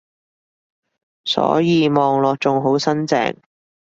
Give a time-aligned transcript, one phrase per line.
[1.25, 3.37] 所以望落仲好新淨